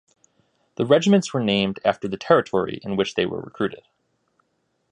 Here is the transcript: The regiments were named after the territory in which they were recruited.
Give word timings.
The 0.77 0.85
regiments 0.87 1.31
were 1.31 1.43
named 1.43 1.79
after 1.85 2.07
the 2.07 2.17
territory 2.17 2.79
in 2.81 2.95
which 2.95 3.13
they 3.13 3.27
were 3.27 3.39
recruited. 3.39 3.83